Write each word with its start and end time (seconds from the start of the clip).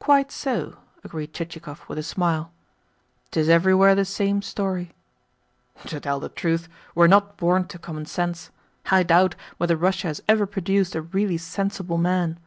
"Quite 0.00 0.32
so," 0.32 0.78
agreed 1.04 1.32
Chichikov 1.32 1.82
with 1.88 1.96
a 1.96 2.02
smile. 2.02 2.50
"'Tis 3.30 3.48
everywhere 3.48 3.94
the 3.94 4.04
same 4.04 4.42
story." 4.42 4.90
"To 5.86 6.00
tell 6.00 6.18
the 6.18 6.28
truth, 6.28 6.68
we 6.96 7.04
are 7.04 7.06
not 7.06 7.36
born 7.36 7.68
to 7.68 7.78
common 7.78 8.06
sense. 8.06 8.50
I 8.90 9.04
doubt 9.04 9.36
whether 9.58 9.76
Russia 9.76 10.08
has 10.08 10.20
ever 10.26 10.46
produced 10.46 10.96
a 10.96 11.02
really 11.02 11.38
sensible 11.38 11.96
man. 11.96 12.40